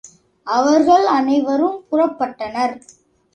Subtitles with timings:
[0.47, 2.75] அவர்கள் அனைவரும் புறப்பட்டனர்.